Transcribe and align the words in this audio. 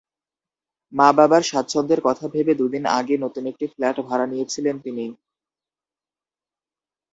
মা-বাবার 0.93 1.43
স্বাচ্ছন্দ্যের 1.43 2.01
কথা 2.03 2.25
ভেবে 2.27 2.53
দুদিন 2.55 2.83
আগে 2.99 3.15
নতুন 3.17 3.43
একটি 3.47 3.65
ফ্ল্যাট 3.73 3.97
ভাড়া 4.07 4.25
নিয়েছিলেন 4.27 4.75
তিনি। 4.79 5.05